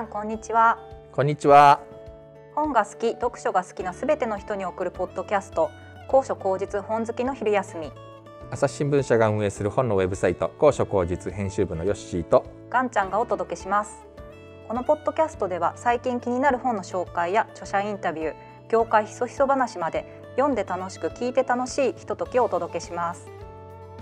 [0.00, 0.78] さんこんにちは。
[1.12, 1.78] こんにちは。
[2.54, 5.68] 本が好き読書が好きなすべての人に送るポッドキャスト
[6.08, 7.92] 高所高実本好きの昼休み。
[8.50, 14.06] 朝日新聞社が運営する本のウェブサイト高所高実編集部のヨッシーとガンちゃんがお届けします。
[14.68, 18.34] このポッドキャストでは最近気になる本の紹介や著者インタビュー
[18.70, 23.28] 業界ひそひそ話まで読んで楽しく聞いて楽しいひとときをお届けします。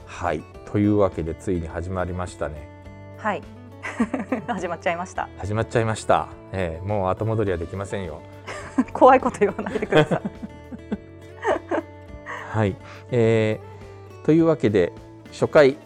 [0.07, 0.45] はい。
[0.71, 2.69] というわけでついに始まりましたね。
[3.17, 3.58] はい
[4.47, 5.29] 始まっちゃいました。
[5.39, 8.21] 始まっちゃいました、えー、もう後戻りはできませんよ。
[8.93, 10.23] 怖いこと言わないでください。
[12.51, 12.77] はい、
[13.11, 14.93] えー、というわけで
[15.33, 15.77] 初回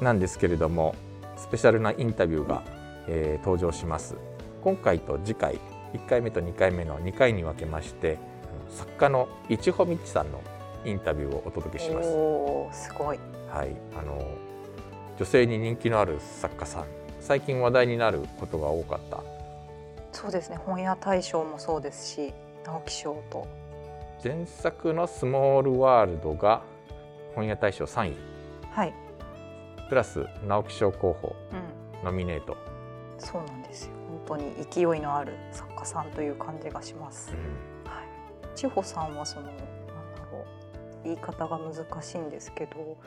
[0.00, 0.94] なんですけれども
[1.36, 2.62] スペシャルなインタビューが、
[3.08, 4.16] えー、登場します。
[4.62, 5.58] 今回と次回
[5.92, 8.18] 1回目と2回目の2回に分けまして
[8.70, 10.40] 作家の市穂道さんの
[10.84, 12.08] インタビューをお届けします。
[12.08, 13.18] おすごい。
[13.48, 14.20] はい、あの
[15.16, 16.84] 女性に人気のある作家さん、
[17.24, 19.22] 最近話題になることが多かった。
[20.12, 20.58] そうですね。
[20.58, 22.34] 本屋大賞もそうですし、
[22.66, 23.46] 直木賞と。
[24.22, 26.62] 前作のスモールワールドが
[27.34, 28.16] 本屋大賞3位。
[28.70, 28.94] はい。
[29.88, 32.58] プラス直木賞候補、うん、ノミネート。
[33.16, 33.92] そうなんですよ。
[34.26, 37.32] 本当に勢いのある作家さんという感じがします。
[37.32, 38.04] うん、はい。
[38.54, 39.62] 千穂さんはそのなんだ
[40.30, 40.44] ろう
[41.04, 42.98] 言い方が難しいんですけど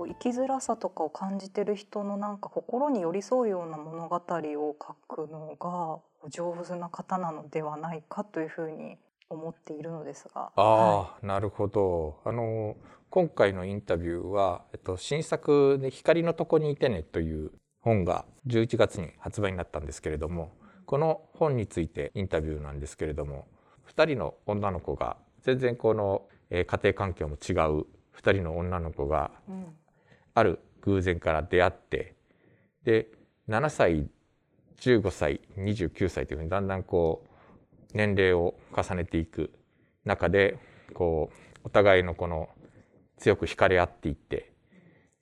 [0.00, 8.96] こう生きづらさとかを感じてる人のなんか心に寄り添うような物語を書くのが上手な方なのではないかというふうに
[9.28, 10.52] 思っているのですが。
[10.56, 12.18] ああ、はい、なるほど。
[12.24, 12.76] あの
[13.10, 20.52] 今回のインタビューは、えっと、新作で「光のとこにいてね」という本が11月に発売になったんですけれども
[20.86, 23.48] この本についてインタビューなんですけれども
[23.88, 29.32] 2人の女の子が全然この、えー、家庭環境も違う2人の女の子が
[30.34, 32.14] ある偶然から出会って
[32.84, 33.08] で
[33.48, 34.08] 7歳
[34.78, 39.52] 15歳29歳というふうにだんだんこう年齢を重ねていく
[40.04, 40.58] 中で
[40.94, 42.48] こうお互いのこの
[43.18, 44.52] 強く惹かれ合っていって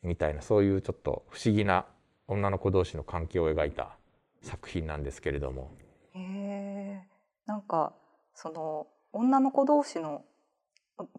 [0.03, 1.87] みたいなそういうちょっと不思議な
[2.29, 3.97] 女の子同士の関係を描いた
[4.43, 5.71] 作品なんですけれども。
[6.15, 7.09] へえ
[7.47, 7.95] なんか
[8.35, 10.25] その女の子同士の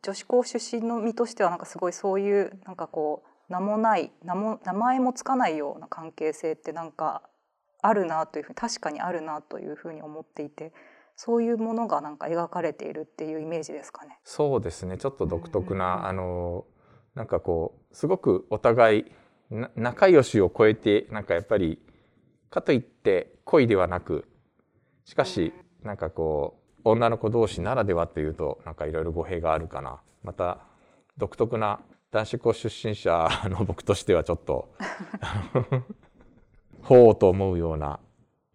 [0.02, 7.24] 女子校出身の身としてはなんかすごいそういうなんかこう名もない名も名前もつかないような関係性ってなんか
[7.82, 10.74] あるなというふうに確かにあるなというふうに思っていて
[11.16, 14.20] そういうものがなんか描かれているっていうイメージですかね。
[14.24, 14.98] そうですね。
[14.98, 16.66] ちょっと独特な、あの
[17.14, 19.06] なんかこうすごくお互い
[19.76, 21.80] 仲良しを超えてなんかやっぱり
[22.50, 24.30] かといって恋ではなく
[25.04, 30.02] しかしなんかこう女の子同士ならではっていうとなんかいろいろ語弊があるかな。
[30.24, 30.60] また
[31.18, 34.70] 独特な男子校出身者の 僕としてはちょっと
[36.82, 38.00] ほうと思うような、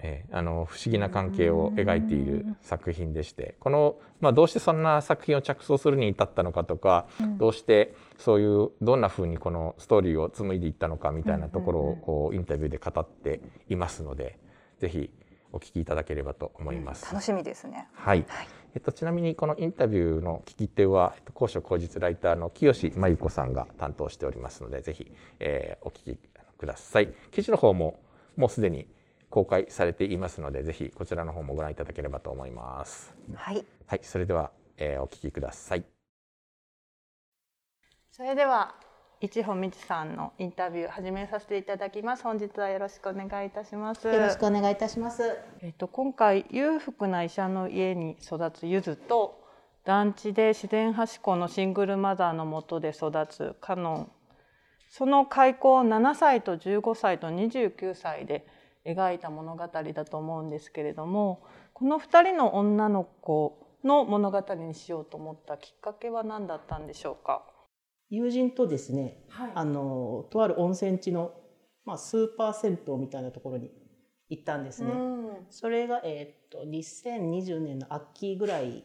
[0.00, 14.38] えー、あの不思議な関係を描いている作品でしてこの、まあ、どうしてそんな作品を着想するに至ったのかとか、うん、どうしてそういうどんなふうにこのストーリーを紡いでいったのかみたいなところをこうインタビューで語っていますので
[14.78, 15.10] ぜひ
[15.52, 17.06] お聞きいただければと思います。
[17.06, 17.88] うん、楽しみですね。
[17.92, 18.24] はい。
[18.26, 26.18] はい、えっとちなみにこのインタビューの聞き手は、えっと、高所高実ライターの清真由子さんが担当しておりますので、ぜひ、えー、お聞き
[26.58, 27.14] ください。
[27.30, 28.00] 記事の方も
[28.36, 28.88] もうすでに
[29.30, 33.14] 公開されていますので、ぜひこちらの方もご覧いただければと思います。
[33.34, 33.64] はい。
[33.86, 34.00] はい。
[34.02, 35.84] それでは、えー、お聞きください。
[38.10, 38.74] それでは
[39.24, 42.24] 一穂美智さんのインタビュー始めさせていただきます。
[42.24, 44.06] 本日はよろしくお願いいたします。
[44.06, 45.38] よろしくお願いいたします。
[45.62, 49.42] えっと今回裕福な医者の家に育つゆずと
[49.86, 54.12] 団地で自然端校のシングルマザーのもとで育つカノン。
[54.90, 58.46] その開校を7歳と15歳と29歳で
[58.84, 61.42] 描いた物語だと思うんですけれども、
[61.72, 67.42] この2人の女の子の物語にしようと思ったきっかけは何だったんでしょうか？
[68.10, 71.32] 友人とですね、はい、あのとある温泉地の、
[71.84, 73.70] まあ、スーパー銭湯みたいなところに
[74.28, 74.92] 行ったんですね。
[75.50, 78.84] それが、えー、っと2020年の秋ぐらい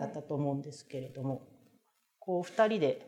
[0.00, 1.40] だったと思うんですけれども、はい、
[2.18, 3.06] こう2人で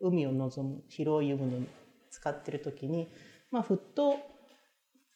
[0.00, 1.68] 海を望む広い湯船に
[2.10, 3.08] 使ってる時に、
[3.50, 4.16] まあ、ふっと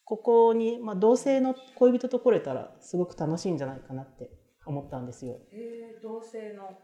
[0.05, 4.31] ここに、まあ、同性の恋人と来れたらすごく楽しいんじゃないかなって
[4.67, 5.39] 思ったんですよ。
[5.53, 6.79] えー、同性の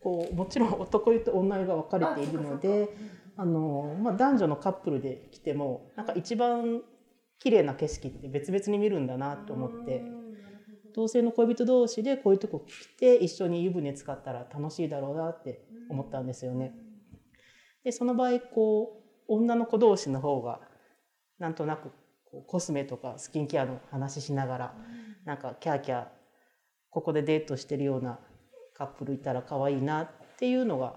[0.00, 2.88] こうもちろん男湯と女湯が分かれているので
[3.36, 6.82] あの、まあ、男女のカップルで来てもなんか一番
[7.38, 10.02] 綺麗な景色って別々に見るんだなと思って
[10.94, 16.74] 同性の恋人同士でこういうとこ来て一緒に湯船使ったら楽しいだろうなって思ったんですよね。
[17.84, 20.60] でその場合こう女の子同士の方が
[21.38, 21.90] なんとなく
[22.46, 24.74] コスメとかスキンケアの話しながら、
[25.24, 26.06] なんかキャーキャー
[26.90, 28.20] ここでデートしてるような
[28.80, 30.94] カップルいたら可愛いなっていうのが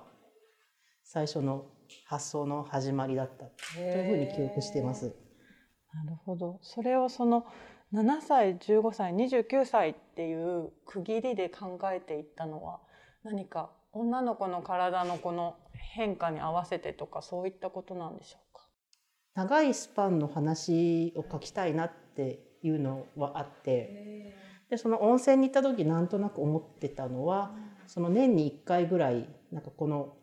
[1.04, 1.66] 最初の
[2.06, 3.44] 発想の始まりだった
[3.76, 5.14] というふうに記憶しています。
[5.94, 6.60] なるほど。
[6.62, 7.46] それをその
[7.94, 12.80] 7歳15歳29歳っていう区切りで考えていったのは
[13.26, 18.66] 何か女の子の体のこの変化に合わせてとかそういったことなんでしょうか？
[19.36, 24.54] 長いスパンの話を書きたいなっていうのはあって。
[24.70, 27.52] でその温泉に行った時なんとなく思ってたのは
[27.88, 30.16] その年に1回ぐらいなんかこの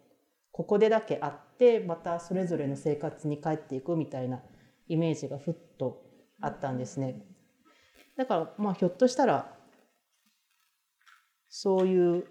[0.53, 4.41] ここでだけ会ってまたそれぞれの生活に帰っていくみたいな
[4.89, 6.03] イメージがふっと
[6.41, 7.23] あったんですね。
[8.17, 9.57] だからまあひょっとしたら
[11.49, 12.25] そういう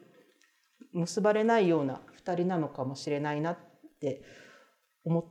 [0.93, 3.57] 結ばれないような2人なのかもしれないなっ
[3.99, 4.23] て
[5.03, 5.25] 思っ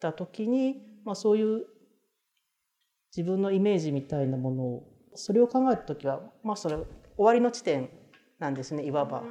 [0.00, 1.64] た時に、まあ、そういう
[3.14, 6.86] 自分のイメージみたいなものをそれを考えた時は、まあ、それ終
[7.18, 7.90] わりの地点
[8.42, 9.22] なんですねいわば。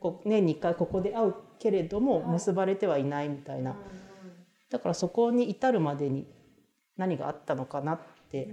[0.00, 3.76] こう年に1回ここで会うけれども結ばれてはいないみたいな。
[4.70, 6.26] だからそこに至るまでに
[6.96, 8.00] 何があったのかなっ
[8.30, 8.50] て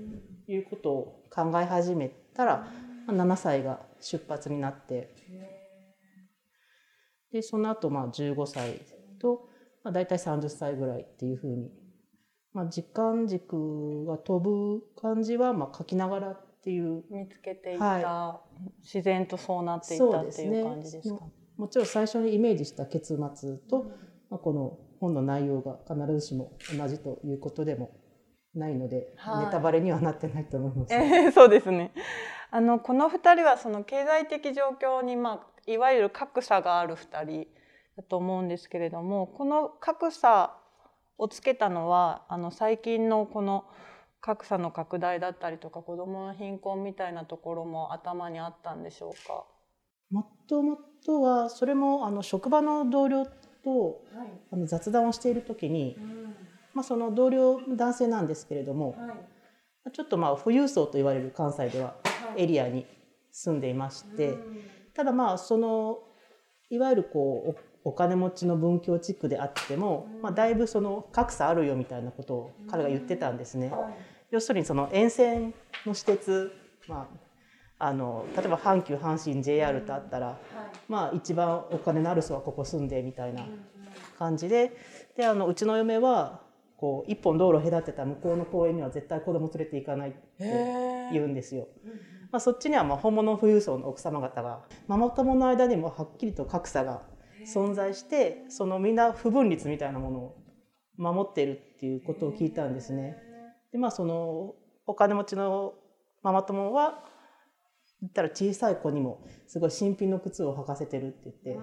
[0.48, 2.68] いうことを考え始めたら、
[3.08, 5.14] 7歳が出発になって。
[7.32, 8.82] でその後まあ15歳
[9.20, 9.48] と、
[9.84, 11.72] まあ、大体30歳ぐらいっていうふうに、
[12.54, 23.92] まあ、時間軸が飛ぶ感じはまあ書きながらっていう見つけていった、はい、自然とそうなっていったっていう感じですか、ね、もちろん最初にイメージした結末と、
[24.30, 27.98] まあ、この本の内容が必ずしも同じということでも
[28.54, 30.94] ないので、はい、ネタバレにはなってないと思います。
[30.94, 31.92] えー、そうですね。
[32.52, 37.48] あのこの2人はその経済的状況に、まあ、いわゆる格差がある2人
[37.98, 40.58] だと思うんですけれどもこの格差
[41.18, 43.66] をつけたのはあの最近のこの
[44.22, 49.44] 格差の拡大だったりとか子どもの貧困みたいなところも頭にあったんでしょうか？
[50.12, 53.32] もともとはそれもあの職場の同僚と、
[54.16, 56.36] はい、あの雑談をしている時に、うん、
[56.74, 59.08] まあ、その同僚男性なんですけれども、は
[59.88, 61.96] い、ちょっとまあ富裕層と言われる関西では
[62.38, 62.86] エリアに
[63.32, 64.38] 住んでいまして、
[64.94, 66.00] ただまあその
[66.70, 73.72] いわゆるこうお金持ちの文教地区であっても、まあ、だいぶその格差あるよみたいなことを彼が言ってたんですね。
[74.32, 75.54] 要するにその沿線
[75.86, 76.52] の私鉄、
[76.88, 77.10] ま
[77.78, 80.40] あ、あの例えば阪急阪神 JR とあったら、
[80.88, 83.46] まあ、一番お金のある人はここ住んでみたいな
[84.18, 84.72] 感じで
[85.18, 86.42] であのうちの嫁は
[86.78, 90.20] こう一本道路隔てた向こうの公園には絶対子供連れて行かないって
[91.12, 91.68] 言うんですよ。
[92.32, 97.02] まあ、そっちにはまあ本物富裕層の奥様方がママ友の間にもはっきりと格差が
[97.46, 100.38] 存在してそのみんな不分率みたいなものを
[100.98, 103.31] 守っているっていうことを聞いたんですね。
[103.72, 105.74] でまあそのお金持ちの
[106.24, 107.04] ママ友は
[108.02, 111.60] 言ったら小さい子にもすごい新品の靴を履かせてるって言って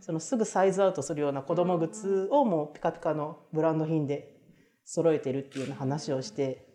[0.00, 4.36] そのすぐサイズアウトするような子供靴をもうピカピカのブランド品で
[4.84, 6.66] 揃えてるっていうような話をして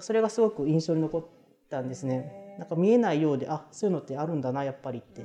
[0.00, 1.26] それがすごく印象に残っ
[1.70, 2.56] たんですね。
[2.58, 5.24] なんか見えないようであそういうのってあるんだなやっぱりって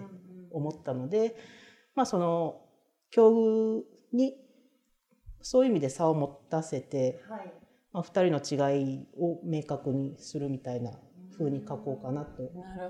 [0.52, 1.36] 思ったので、
[1.96, 2.62] まあ、その
[3.12, 3.82] 境遇
[4.14, 4.34] に
[5.42, 7.54] そういう意味で差を持たせて、はい、
[7.98, 10.92] まあ、2人の違いを明確にするみたいな
[11.36, 12.44] 風に書こうかなと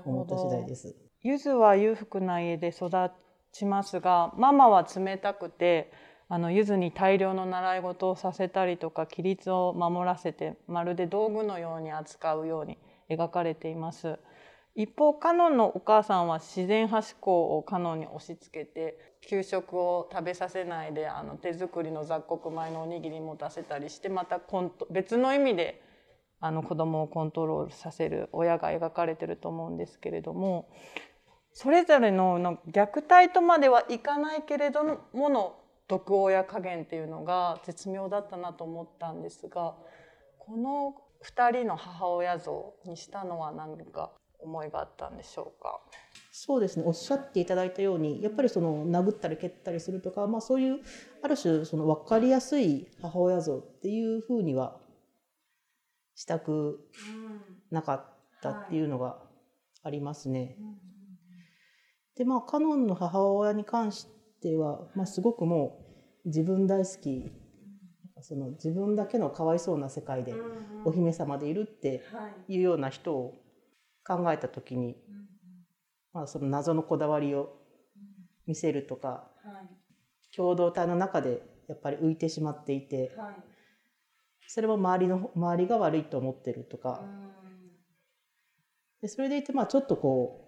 [0.04, 0.94] 思った次第です。
[1.22, 2.90] ゆずは裕福な家で育
[3.50, 5.90] ちますがママは冷たくて
[6.28, 12.76] あのゆずに大量の習い事をさせたりとか規律を守らせてまるで道具のように扱うように
[13.08, 14.18] 描かれています。
[14.78, 25.82] 一方カノンのお母さんは自然派思考をカノンに押し付けて給食を食べさせないであの手作りの雑穀米のおにぎり持たせたりしてまたコント別の意味で
[26.40, 30.68] あの子供をコントロールさせる親が描かれてると思うんですけれども
[31.52, 35.58] それぞれの虐待とまではいかないけれどもの
[35.88, 39.74] 毒親加減っていうのが絶妙だったなと思ったんですが
[40.38, 40.94] この
[41.24, 45.80] 2人の母親像にしたのは何か思いがあったんでしょうか？
[46.32, 46.84] そうですね。
[46.86, 50.80] おっしゃっていただいたようにやっぱりその殴ったり蹴ったりするとか、まあ、そういう
[51.22, 54.80] ある種その分かりやすい母親像っていうふうには
[56.14, 56.80] したく
[57.70, 58.04] なかっ
[58.42, 59.18] たっていうのが
[59.82, 60.56] ありますね。
[62.16, 64.06] でまあカノンの母親に関し
[64.40, 65.78] ては、まあ、すごくも
[66.24, 67.32] う自分大好き。
[68.20, 70.34] その自分だけのかわいそうな世界で
[70.84, 72.02] お姫様でいるって
[72.48, 73.36] いうような人を
[74.08, 74.96] 考えた時に、
[76.14, 77.50] まあ、その謎のこだわりを
[78.46, 79.30] 見せるとか、
[80.34, 83.12] 共同体の中でやっぱり浮いてしまっていて、
[84.46, 87.02] それも周りの周りが悪いと思ってるとか、
[89.02, 90.40] でそれでいてまあちょっとこ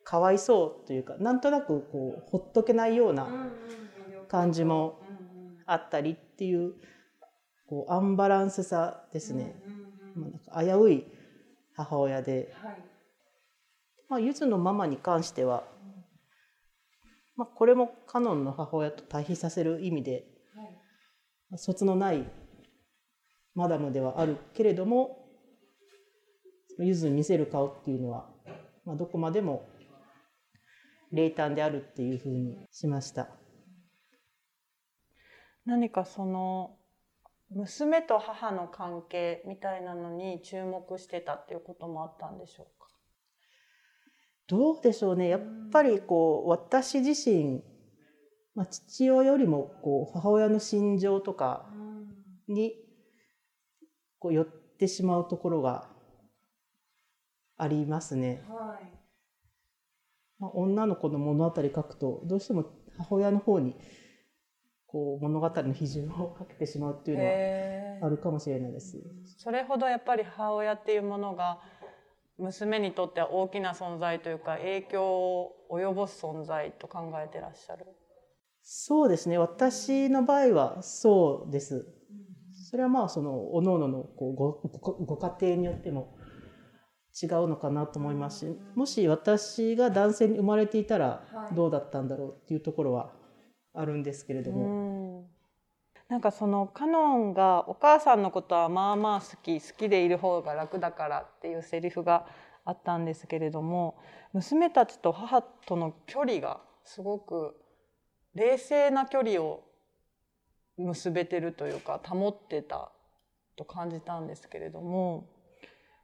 [0.00, 3.28] うかわいそうというかなんとなくこうほっとけないような
[4.28, 4.98] 感じも
[5.66, 6.72] あったりっていう
[7.68, 9.54] こうアンバランスさですね、
[10.16, 11.04] まあ、なんか危うい
[11.84, 12.52] 母親で、
[14.08, 15.64] まあ、ゆずのママに関しては、
[17.36, 20.26] まあ、これもカノンの母親と対比させる意味で、
[21.56, 22.30] 卒のない
[23.54, 25.22] マダムではあるけれども
[26.78, 28.26] ゆずに見せる顔っていうのは、
[28.84, 29.68] まあ、どこまでも
[31.12, 33.28] 冷淡であるっていうふうにしました。
[35.64, 36.76] 何かその
[37.54, 42.88] 娘と母の関係みたいなのに注目してたっていうこともあったんでしょうか？
[44.48, 45.28] どうでしょうね。
[45.28, 45.40] やっ
[45.70, 47.62] ぱりこう私自身、
[48.54, 51.66] まあ、父親よりもこう母親の心情とか
[52.48, 52.74] に
[54.18, 55.88] こう寄ってしまうところが
[57.56, 58.42] ありますね。
[58.48, 58.92] はい、
[60.38, 62.64] まあ、女の子の物語書くとどうしても
[62.98, 63.76] 母親の方に
[64.92, 69.02] こう物語の比重をかけてしまうっていうのはあるかもしれないです。
[69.38, 71.58] それほどやっぱり母親っていうものが
[72.36, 77.86] 娘にとっては大きな存在というか影響を及ぼす存在と考えてらっしゃる？
[78.62, 81.86] そうですね私の場合はそうです。
[82.70, 86.16] それはまあその各々のこうごご家庭によっても
[87.22, 91.22] 違うのかなと思いますしもし私が男性に生まれていたら
[91.54, 93.12] どうだったんだろうっていうところは
[93.74, 95.26] あるんですけれども。
[96.08, 102.26] なんかそのカノンがお母さんのことはまあまあ好き好きでいる方が楽だからっていうセリフが
[102.66, 103.96] あったんですけれども
[104.34, 107.56] 娘たちと母との距離がすごく
[108.34, 109.64] 冷静な距離を
[110.76, 112.92] 結べてるというか保ってた
[113.56, 115.30] と感じたんですけれども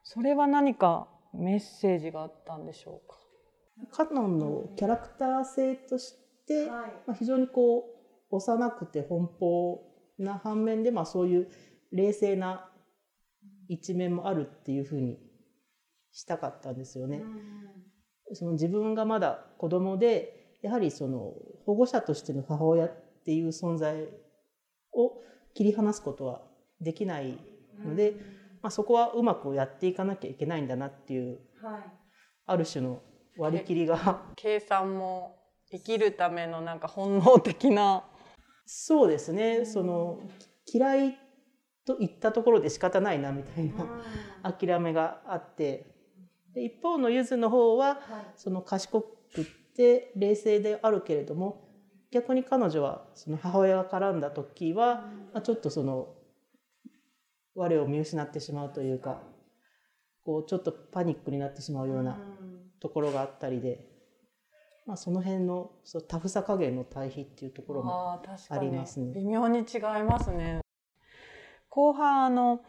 [0.03, 3.09] それは何かメッセージがあったんでしょう
[3.91, 4.05] か？
[4.05, 6.15] カノンのキャラクター性とし
[6.49, 7.85] て、まあ、非常にこ
[8.31, 9.81] う幼くて奔放
[10.17, 11.47] な反面で、まあ、そういう
[11.91, 12.69] 冷静な
[13.67, 15.19] 一面もあるっていうふうに
[16.11, 17.21] したかったんですよね。
[18.33, 21.33] その自分がまだ子供でやはりその
[21.65, 22.91] 保護者としての母親っ
[23.25, 24.07] ていう存在
[24.93, 25.13] を
[25.53, 26.41] 切り離すことは
[26.81, 27.37] できない
[27.83, 28.13] ので、
[28.61, 31.83] まあ、そこはうまくやっていかなきゃいけないんだなっていう、はい、
[32.45, 33.01] ある種の
[33.37, 34.25] 割り切りが。
[34.35, 35.38] 計算も
[35.71, 38.03] 生きるためのなんか本能的な。
[38.65, 40.19] そうですね、その
[40.71, 41.17] 嫌い
[41.85, 43.65] と言ったところで仕方ないなみたい
[44.43, 45.95] な諦めがあって。
[46.53, 47.99] で一方のゆずの方は
[48.35, 49.07] その賢く
[49.41, 49.45] っ
[49.75, 51.69] て冷静であるけれども
[52.11, 56.07] 逆に彼女はその母親が絡んだ時は、まあ、ちょっとその
[57.53, 59.21] 我を見失ってしまうというか
[60.23, 62.17] こうちょっとパニックになってしまうような
[62.79, 63.85] ところがあったりで、
[64.89, 69.13] まあ、その辺のそのタフさ加減の対比っていうところもありますね。
[69.13, 70.61] 微妙に違いますね。
[71.69, 72.61] 後半あの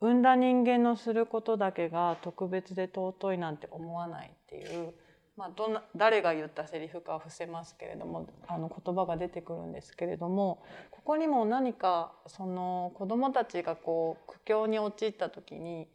[0.00, 4.94] 産んだ人間のすることだけが特別で尊いなんて思わないっていう
[5.36, 15.88] まあ、どな誰が言ったセリフかは伏せますけれどもあの言葉が出てくるんですけれどもここにも何かその子どもたちがこう苦境に陥った時に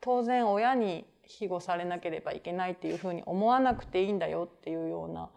[0.00, 5.30] 当然親に庇護されなければいけないっていうふうに思わなくていいんだよっていうような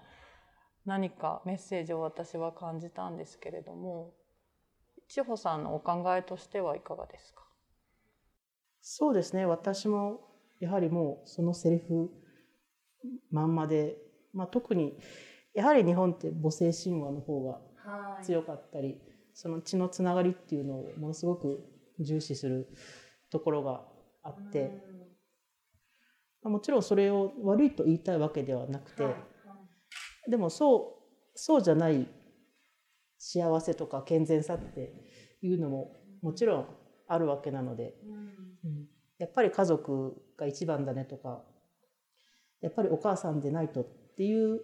[0.86, 4.14] 何かメッセージを私は感じたんですけれども
[5.08, 7.42] 千穂さんのお考えとしてはいかがですか？
[8.82, 9.46] そうですね。
[9.46, 10.22] 私も
[10.60, 12.10] やはりもうそのセリフ
[13.30, 13.98] まんまで、
[14.34, 14.98] まあ、特に
[15.54, 17.60] やはり日本って母性神話の方が
[18.24, 19.02] 強かったり、はい、
[19.34, 21.60] その血のつながりっていうのをものすごく
[22.00, 22.70] 重視する
[23.30, 23.84] ところが
[24.24, 24.82] あって、うん、
[26.44, 29.06] もちろんそれを悪いと言いたいわけではなくて、
[30.30, 31.02] でもそう
[31.36, 32.08] そうじゃない
[33.18, 34.94] 幸せとか健全さって
[35.42, 36.66] いうのももちろん
[37.08, 37.94] あるわけなので、
[38.64, 38.88] うん、
[39.20, 41.44] やっぱり家族が一番だねとか
[42.62, 43.86] やっぱりお母さんでないとっ
[44.18, 44.62] ていう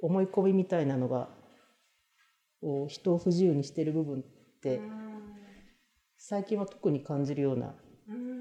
[0.00, 1.28] 思い込みみたいなのが
[2.88, 4.22] 人を不自由にしてる部分っ
[4.62, 4.80] て
[6.16, 7.74] 最近は特に感じるような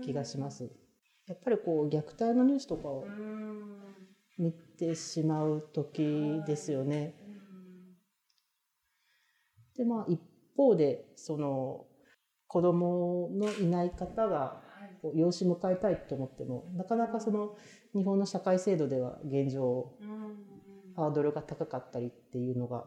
[0.04, 0.72] 気がします。
[1.28, 3.06] やっぱりこう虐待のニュースとかを
[4.38, 7.14] 見てしまう時ですよね。
[9.76, 10.20] でまあ一
[10.56, 11.86] 方でその
[12.48, 14.62] 子供のいない方が
[15.14, 17.56] 養子迎えたいと思ってもなかなかその
[17.94, 19.92] 日本の社会制度では現状、
[20.96, 22.86] ハードルが高かったりっていうのが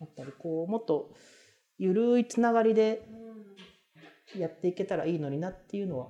[0.00, 1.10] あったりこうもっと
[1.78, 3.02] ゆるいつながりで
[4.36, 6.08] やっていけたらいいのになっていうのは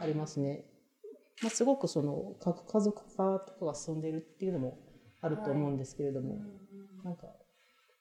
[0.00, 0.64] ありますね。
[1.42, 4.78] まあ、すごくその核家族化とかが進んでいるっていうのも
[5.20, 6.38] あると思うんですけれども、
[7.04, 7.28] なんか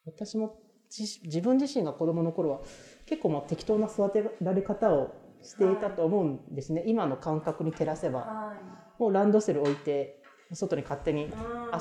[0.06, 0.60] 私も
[0.90, 2.60] 自分自身が子供の頃は
[3.06, 8.54] 結構もう適当な育てられ方をしていたと思うんですね、今の感覚に照らせば、
[8.98, 11.30] もうランドセル置いて外に勝手に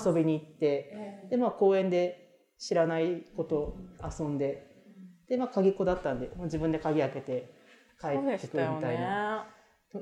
[0.05, 4.67] 遊びに行って、でまあ公園で知らないこと遊んで
[5.29, 7.56] でまあ鍵っ子だったんで自分で鍵開けて
[8.01, 9.47] 帰ってくるみたいな。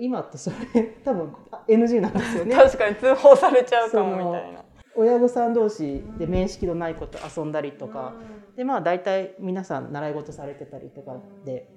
[0.01, 0.57] 今ってそれ
[1.05, 1.33] 多分
[1.69, 2.55] NG なんですよね。
[2.55, 4.65] 確かに通報されちゃうかもみたいな。
[4.97, 8.15] 親御さん同士で面識のない子と遊んだりとか、
[8.57, 11.69] でまあ大体皆さん習い事されてたりとかで、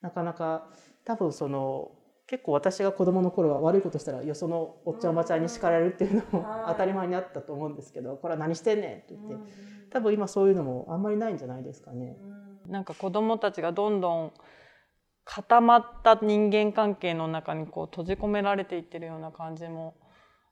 [0.00, 0.68] なかなか
[1.04, 1.92] 多分その
[2.28, 9.34] 結構私が子供の頃は悪いことしたらよそのおっちゃんおばちゃんに叱られるっていうのも当たり前にあったと思うんですけどこれは何してんねんって言って
[9.90, 12.16] 多分今そういうのもあんまりないんじゃないですかね。
[12.66, 14.32] なんか子供たちがどんどん
[15.30, 19.94] 固まった人間関係の中にこう閉じ込められていってるような感じも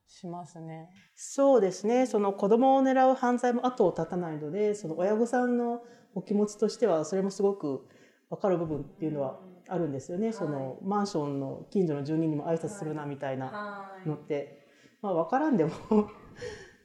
[0.06, 0.90] しますね。
[1.14, 2.06] そうですね。
[2.06, 5.82] その子供を狙う犯罪も後を絶たないので、その親御さんの
[6.14, 7.86] お気持ちとしてはそれもすごく
[8.28, 14.66] 分かる部分っていうのはあるんですよね、はい、そのマンションの近所の住人にも挨拶するなみたいなのって、
[15.02, 15.72] まあ、分からんでも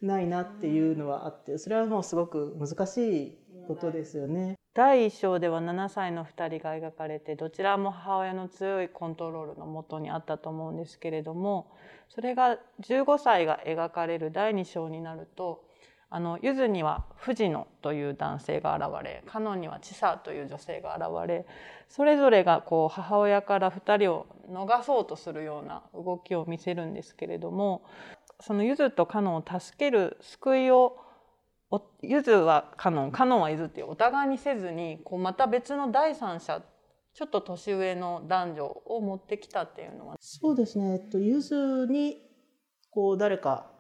[0.02, 4.56] ないなっていうのはあってそれはもうすごく難しいことですよね。
[4.74, 11.70] 第1章では7歳の2人が描かれてどちらも母親の強いコントロールのもとにあったと思うんですけれども
[12.08, 15.66] それが15歳が描かれる第2章になると
[16.10, 21.46] あのゆずには藤野という男性が現れカノンには千佐という女性が現れ
[21.90, 27.84] それぞれがこう母親から2人を逃そうとするような動きを見せるんですけれども
[28.40, 30.98] そのゆずとカノンを助ける救いを
[32.01, 33.12] ゆずはカノン。
[33.12, 33.92] カノンはゆずっていう。
[33.92, 36.62] お互いにせずにこうまた別の第三者
[37.13, 40.16] ちょっと年上の男女を持ってきたっていうのは。
[40.20, 42.18] そうですね、えっと、ゆずに
[42.90, 43.72] こう誰か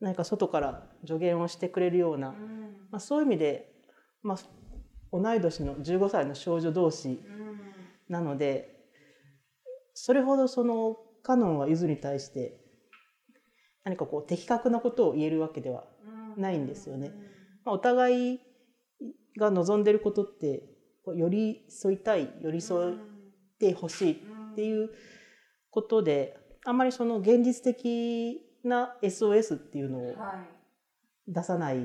[0.00, 2.34] 何か外から助言をしてくれるような、
[2.90, 3.72] まあ、そういう意味で、
[4.22, 4.38] まあ、
[5.12, 7.20] 同い年の15歳の少女同士
[8.08, 8.74] なので
[9.94, 12.60] それほどそのカノンはゆずに対して
[13.84, 15.84] 何かこう的確なことを言えるわけでは
[16.36, 17.12] ないんですよね。
[17.64, 18.40] まあ、お互い
[19.38, 20.62] が望んでることって
[21.06, 22.96] 寄り添いたい寄り添っ
[23.58, 24.90] てほしいっていう
[25.70, 30.14] ことであんまりその現実的な SOS っていうのを
[31.26, 31.76] 出さない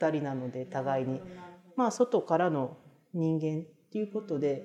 [0.00, 1.20] 2人なので互いに。
[1.76, 2.78] まあ外からの
[3.12, 4.64] 人間っていうことで、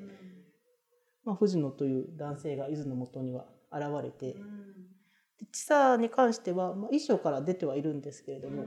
[1.26, 4.38] まあ、藤野という男性が伊豆のもとには現れて
[5.52, 8.66] 千佐に関しては、まあ、衣装から出てはいるんですけれども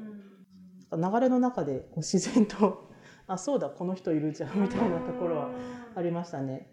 [0.93, 2.91] 流れの中でこう自然と
[3.27, 5.51] あそうだこの人いるじゃんみたいなところは
[5.95, 6.71] ありましたね。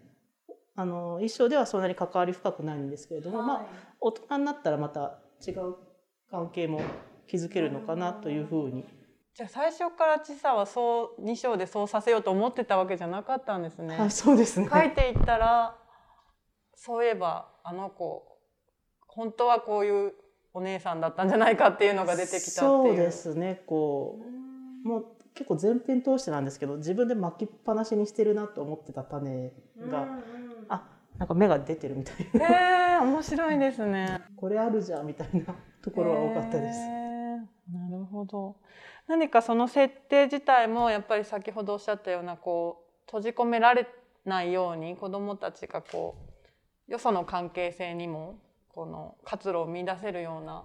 [0.74, 3.66] あの一生ではそんなに関わり深くないんですけれども、はい、まあ
[4.00, 5.76] 大人になったらまた違う
[6.30, 6.80] 関係も
[7.26, 8.84] 築けるのかなというふうに。
[9.34, 13.98] じゃあ最初から千佐はそう2章でそうさせようと思ってたわけじゃなかったんですね。
[13.98, 14.68] はい、そうですね。
[14.70, 15.78] 書いていったら
[16.74, 18.31] そういえばあの子
[19.14, 20.12] 本当はこういう
[20.54, 22.50] お姉さんだったんじゃないかっていうのが出てきたっていう。
[22.56, 23.62] そうですね。
[23.66, 24.18] こ
[24.84, 29.50] うもう結構前編通してなんですけど自分で巻きっぱなしにしてるなと思ってた種
[29.90, 30.06] が、
[30.68, 32.48] あなんか芽が出てるみたいな。
[32.48, 34.20] へえ面白いですね。
[34.36, 36.80] これあるじゃんみたいなところは多かったです。
[36.80, 38.56] なるほど。
[39.06, 43.86] 何かその設定自体もやっぱり先ほどおっしゃったようなこう閉じ込められ
[44.24, 46.14] ないように子どもたちがこ
[46.88, 48.38] うよその関係性にも
[48.74, 50.64] この活路を見出せるような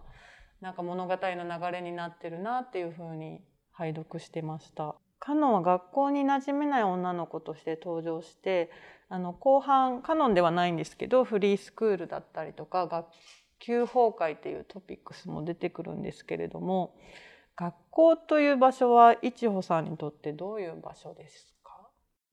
[0.61, 3.41] なんか物語の流れになってるなっていうふうに
[3.71, 4.95] 拝読してました。
[5.19, 8.69] カノンは学校に馴染めない女の子として登場して
[9.09, 13.07] あの後半カノンではないんですけどフリースクールだったりとか学
[13.57, 16.95] 級崩壊っていうトピックスも出てくるんですけれども
[17.55, 21.89] 学校という場所はいちほさんにとってどういう場所ですか？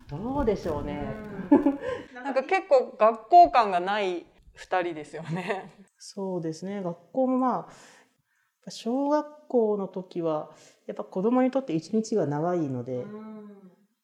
[0.08, 1.02] どうでしょうね、
[1.50, 4.26] うん、なんか結構学校感がない
[4.56, 5.72] 2人ですよね。
[5.98, 6.82] そうですね。
[6.82, 10.50] 学校もまあ小学校の時は
[10.86, 13.04] やっぱ子供にとって一日が長いので、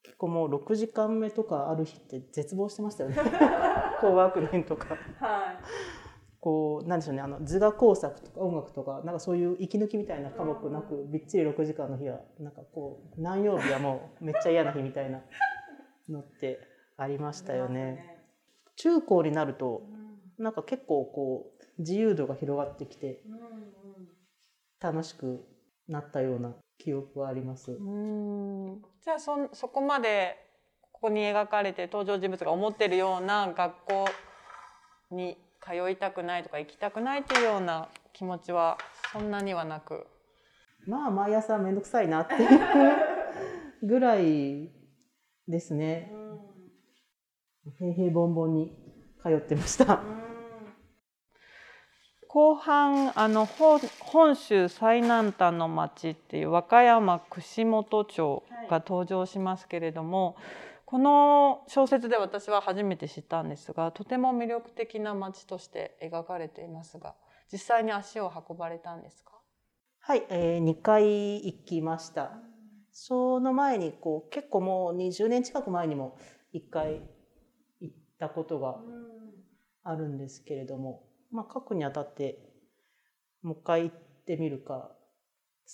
[0.03, 3.17] 結構もう6時間目とかある日って絶望してましたよね。
[4.01, 4.97] 高学年とか。
[5.19, 5.57] はい。
[6.41, 7.23] こうなんでしょうね。
[7.23, 15.21] あの図画工作とか音楽とかなんかそういう息抜きみたいな科目なくびっちり6時間の日はなんかこう何曜日はもうめっちゃ嫌な日みたいな
[16.09, 16.59] のって
[16.97, 18.19] ありましたよね。
[18.77, 19.83] 中高になると
[20.41, 23.23] なんか結構こう自由度が広がってきて
[24.81, 25.45] 楽しく
[25.87, 27.73] なったような記憶はあります。
[27.73, 30.37] うんじゃあそそこまで
[30.93, 34.07] ここに描かれて登場人物が思ってるような学校
[35.11, 38.79] に通いたくないとか行きたくないっていうような気持ちは
[39.13, 40.07] そんなにはなく？
[40.87, 42.51] まあ毎朝面倒くさいなっていう
[43.83, 44.71] ぐらい
[45.47, 46.11] ですね。
[47.79, 48.75] 平々凡々に
[49.23, 50.01] 通ってました。
[52.33, 60.45] 後半あの本州最南端の町っていう和歌山串本町が登場しますけれども、はい、
[60.85, 67.17] この小説で私は初めて知ったんですがとても魅力的な町として描かれていますが
[67.51, 69.33] 実際に足を運ばれたんですか？
[69.99, 72.31] はい、えー、2回行きました。
[72.93, 76.17] その前にこう結構もう20年近く前にも
[76.55, 77.01] 1回
[77.81, 78.77] 行ったことが
[79.83, 82.39] あるんですけれども、まあ、書くにあたって
[83.43, 84.91] もう一回行ってみるか。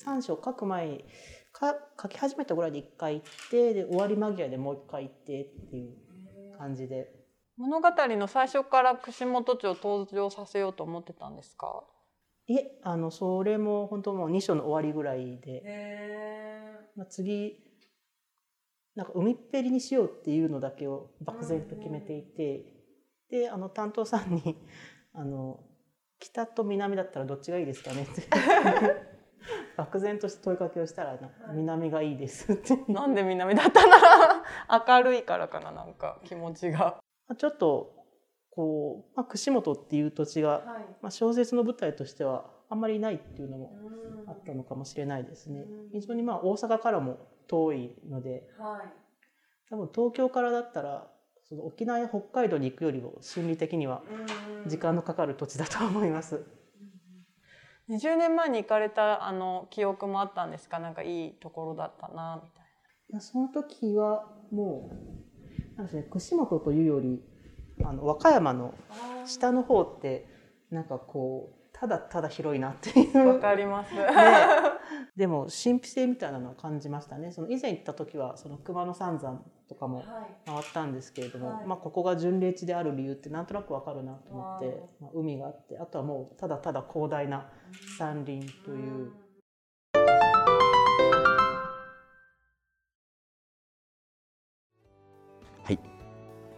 [0.04, 1.04] 3章書く前に
[1.52, 7.10] か書き始めたぐらいで1回行ってで終わり間際でもう1回行ってっていう感じで。
[7.56, 11.82] 物語の最初から串本町を登場させようと思ってたんですか？
[12.46, 15.62] いえあのそれも本当もう2章の終わりぐらいで、
[16.94, 17.56] まあ、次
[18.94, 22.66] なんか海っぺりにしようっていうのだけを漠然と決めていて、
[23.30, 24.56] であの担当さんに
[25.16, 25.60] あの
[26.18, 28.22] 北と南だったらどっちがいいですかねって。
[29.76, 31.18] 漠然として問いかけをしたら
[31.52, 32.84] 南がいいですって。
[32.88, 34.44] なんで南だったな
[34.86, 37.00] 明るいからかななんか気持ちが。
[37.36, 37.94] ちょっと
[38.50, 40.62] こう、まあ、串本っていう土地が、はい、
[41.02, 43.76] まあ、小説の舞台としてはあんまりないっていうのも
[44.26, 45.66] あったのかもしれないですね。
[45.92, 48.92] 非常にまあ大阪からも遠いので、はい、
[49.70, 51.10] 多分東京からだったら
[51.48, 54.02] その沖縄や北海道に行くよりも心理的には
[54.66, 56.44] 時間のかかる土地だと思います。
[57.88, 60.80] 20年前に行かれたあの記憶もあったんですか？
[60.80, 62.66] なんかいいところだったなみたいな。
[63.10, 67.22] いやその時はもうなんですね串本というより
[67.84, 68.74] あの和歌山の
[69.24, 70.26] 下の方って
[70.70, 73.28] なんかこうただただ広いなっていう。
[73.28, 74.00] わかります、ね、
[75.14, 77.30] でも神秘性みたいなのを感じましたね。
[77.30, 80.04] その以前行った時はその熊野三山とかも
[80.46, 87.46] 回ったんですけれども、はい、まあ、ここが巡礼地である理由ってなんとなくわかるなと思って、まあ、海があってあとはもうただただ広大な
[87.98, 89.12] 山林という。
[95.64, 95.78] はい。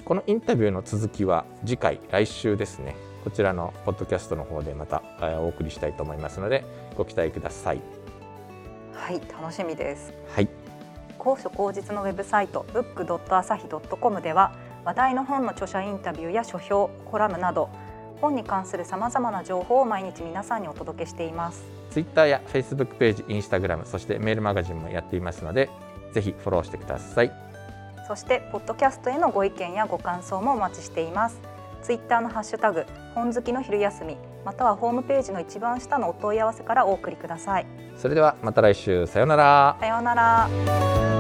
[0.05, 2.95] このインタビューの続きは次回来週ですね。
[3.25, 5.03] こちらのポッドキャストの方でまた
[5.41, 6.65] お送りしたいと思いますので
[6.97, 7.81] ご期待ください。
[8.93, 10.13] はい楽しみです。
[10.29, 10.49] はい
[11.29, 14.55] 高所高実のウェブサイト book.asahi.com では
[14.87, 17.69] 話題の本の著者インタビューや書評コラムなど
[18.23, 21.67] 本に関するさまざまな情報を毎日皆さんにお届けしています。
[21.91, 25.69] ツイッターやフェイスブックページインスタグラムそしてメールマガジンもやっていますので
[26.13, 27.33] ぜひフォローしてください。
[28.07, 31.39] そしてポッドキャストへのご意見やご感想もお待ちしています。
[31.83, 37.67] ツイッターのハッシュタグ本好きの昼休みまたはホームページの一番下のお問い合わせからお送りください。
[37.99, 39.07] それではまた来週。
[39.07, 39.77] さようなら。
[39.79, 41.18] さようなら